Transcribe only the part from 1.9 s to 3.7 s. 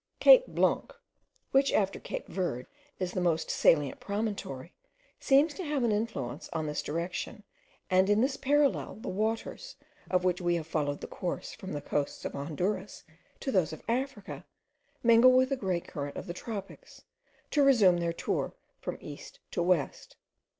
Cape Verd, is the most